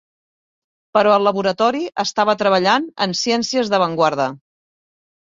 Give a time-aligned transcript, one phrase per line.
[0.97, 4.27] Però el laboratori estava treballant en ciències d'avantguarda.